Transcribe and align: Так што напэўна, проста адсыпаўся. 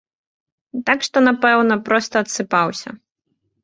Так 0.87 1.05
што 1.09 1.17
напэўна, 1.29 1.79
проста 1.91 2.15
адсыпаўся. 2.29 2.89